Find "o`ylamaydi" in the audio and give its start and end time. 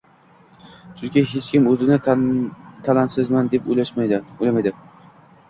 3.75-4.75